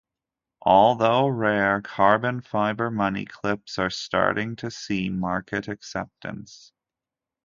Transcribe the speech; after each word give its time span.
Although 0.63 1.27
rare, 1.27 1.79
carbon 1.79 2.41
fiber 2.41 2.89
money 2.89 3.23
clips 3.23 3.77
are 3.77 3.91
starting 3.91 4.55
to 4.55 4.71
see 4.71 5.09
market 5.11 5.67
acceptance. 5.67 6.71